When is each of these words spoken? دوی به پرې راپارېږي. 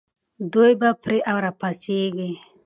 دوی 0.53 0.71
به 0.81 0.89
پرې 1.03 1.17
راپارېږي. 1.43 2.31